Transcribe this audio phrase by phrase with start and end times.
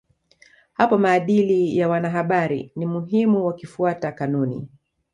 [0.73, 4.67] Hapo maadili ya wanahabari ni muhimu wakifuata kanuni